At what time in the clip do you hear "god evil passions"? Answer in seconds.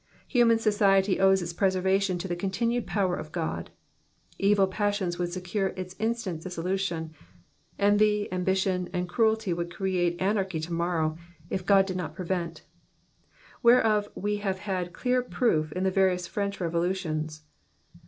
3.31-5.19